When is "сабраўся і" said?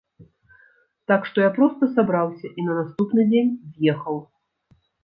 1.99-2.69